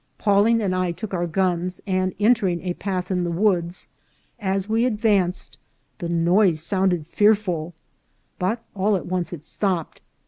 Pawling 0.17 0.63
and 0.63 0.73
I 0.73 0.91
took 0.91 1.13
our 1.13 1.27
guns, 1.27 1.79
and 1.85 2.15
entering 2.19 2.61
a 2.63 2.73
path 2.73 3.11
in 3.11 3.23
the 3.23 3.29
woods, 3.29 3.87
as 4.39 4.67
we 4.67 4.83
advanced 4.83 5.59
the 5.99 6.09
noise 6.09 6.59
sounded 6.63 7.05
fearful, 7.05 7.75
but 8.39 8.63
all 8.75 8.95
at 8.95 9.05
once 9.05 9.31
it 9.31 9.45
stopped. 9.45 10.01